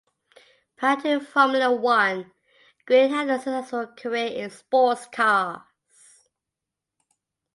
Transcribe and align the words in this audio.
Prior 0.77 0.99
to 1.01 1.19
Formula 1.19 1.71
One, 1.71 2.31
Greene 2.87 3.11
had 3.11 3.29
a 3.29 3.37
successful 3.37 3.85
career 3.85 4.29
in 4.33 4.49
sportscars. 4.49 5.61